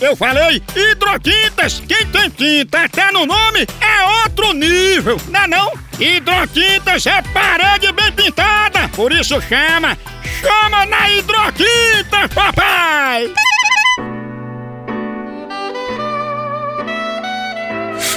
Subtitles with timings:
[0.00, 1.82] Eu falei hidrotintas.
[1.88, 5.72] Quem tem tinta até no nome é outro nível, não é não?
[5.98, 9.98] Hidrotintas é parede bem pintada, por isso chama,
[10.40, 13.32] chama na hidrotinta, papai!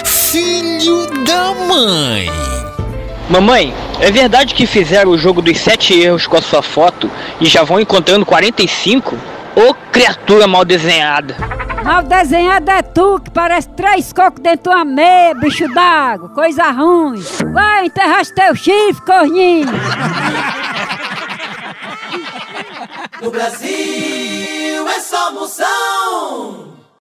[0.05, 2.29] Filho da mãe!
[3.27, 7.45] Mamãe, é verdade que fizeram o jogo dos sete erros com a sua foto e
[7.47, 9.17] já vão encontrando 45?
[9.55, 11.50] Ô criatura mal desenhada!
[11.83, 16.69] Mal desenhado é tu, que parece três cocos dentro de uma meia, bicho d'água, coisa
[16.71, 17.21] ruim.
[17.53, 19.67] Vai, enterraste teu chifre, corninho.
[23.21, 26.50] No Brasil é só moção.